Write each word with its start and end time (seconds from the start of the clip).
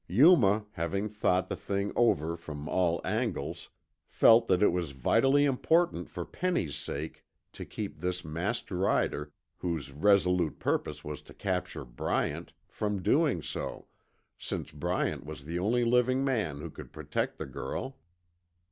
Yuma, 0.07 0.65
having 0.71 1.07
thought 1.07 1.47
the 1.47 1.55
thing 1.55 1.91
over 1.95 2.35
from 2.35 2.67
all 2.67 2.99
angles, 3.05 3.69
felt 4.07 4.47
that 4.47 4.63
it 4.63 4.69
was 4.69 4.93
vitally 4.93 5.45
important 5.45 6.09
for 6.09 6.25
Penny's 6.25 6.75
sake 6.75 7.23
to 7.53 7.65
keep 7.67 7.99
this 7.99 8.25
masked 8.25 8.71
rider, 8.71 9.31
whose 9.59 9.91
resolute 9.91 10.57
purpose 10.57 11.03
was 11.03 11.21
to 11.21 11.35
capture 11.35 11.85
Bryant, 11.85 12.51
from 12.67 13.03
doing 13.03 13.43
so, 13.43 13.85
since 14.39 14.71
Bryant 14.71 15.23
was 15.23 15.43
the 15.45 15.59
only 15.59 15.85
living 15.85 16.25
man 16.25 16.61
who 16.61 16.71
could 16.71 16.91
protect 16.91 17.37
the 17.37 17.45
girl. 17.45 17.99